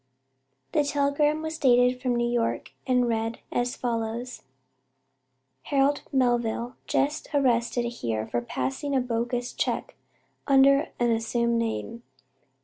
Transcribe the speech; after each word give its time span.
The 0.71 0.83
telegram 0.83 1.43
was 1.43 1.59
dated 1.59 2.01
from 2.01 2.15
New 2.15 2.27
York 2.27 2.71
and 2.87 3.07
read 3.07 3.37
as 3.51 3.75
follows: 3.75 4.41
"Harold 5.65 6.01
Melville 6.11 6.75
just 6.87 7.27
arrested 7.35 7.83
here 7.85 8.25
for 8.25 8.41
passing 8.41 8.95
a 8.95 8.99
bogus 8.99 9.53
check 9.53 9.93
under 10.47 10.87
an 10.99 11.11
assumed 11.11 11.59
name. 11.59 12.01